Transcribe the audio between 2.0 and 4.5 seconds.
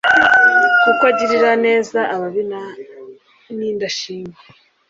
ababi n'indashima.»